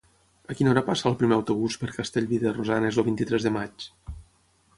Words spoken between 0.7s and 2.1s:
hora passa el primer autobús per